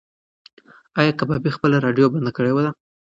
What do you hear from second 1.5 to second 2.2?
خپله راډیو